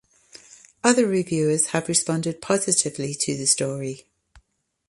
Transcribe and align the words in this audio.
Other 0.83 1.05
reviewers 1.05 1.67
have 1.67 1.87
responded 1.87 2.41
positively 2.41 3.13
to 3.13 3.37
the 3.37 3.45
story. 3.45 4.07